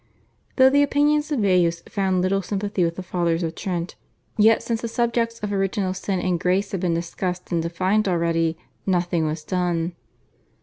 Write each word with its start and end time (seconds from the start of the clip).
Though 0.55 0.71
the 0.71 0.81
opinions 0.81 1.31
of 1.31 1.41
Baius 1.43 1.81
found 1.87 2.23
little 2.23 2.41
sympathy 2.41 2.83
with 2.83 2.95
the 2.95 3.03
Fathers 3.03 3.43
of 3.43 3.53
Trent, 3.53 3.93
yet 4.35 4.63
since 4.63 4.81
the 4.81 4.87
subjects 4.87 5.39
of 5.41 5.53
Original 5.53 5.93
Sin 5.93 6.19
and 6.19 6.39
Grace 6.39 6.71
had 6.71 6.79
been 6.81 6.95
discussed 6.95 7.51
and 7.51 7.61
defined 7.61 8.07
already, 8.07 8.57
nothing 8.87 9.27
was 9.27 9.43
done. 9.43 9.93